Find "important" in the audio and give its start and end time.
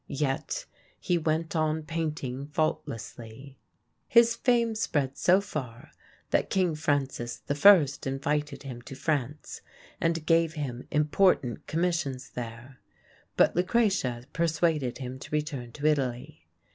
10.89-11.67